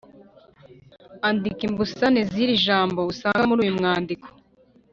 andika 1.27 1.61
imbusane 1.69 2.19
z’iri 2.31 2.55
jambo, 2.65 2.99
usanga 3.11 3.43
muri 3.49 3.59
uyu 3.65 3.77
mwandiko 3.79 4.27